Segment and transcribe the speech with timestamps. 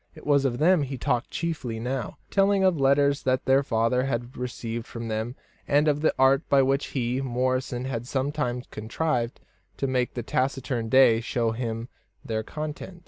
[0.15, 4.35] It was of them he talked chiefly now, telling of letters that their father had
[4.35, 5.35] received from them,
[5.67, 9.39] and of the art by which he, Morrison, had sometimes contrived
[9.77, 11.87] to make the taciturn Day show him
[12.25, 12.99] their contents.